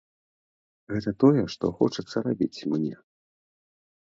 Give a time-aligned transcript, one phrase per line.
[0.93, 2.95] Гэта тое, што хочацца рабіць мне.